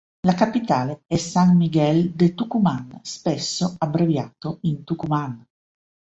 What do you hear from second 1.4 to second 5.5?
Miguel de Tucumán, spesso abbreviato in "Tucumán".